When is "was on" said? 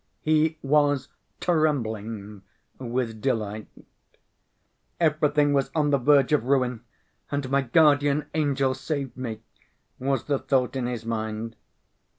5.53-5.91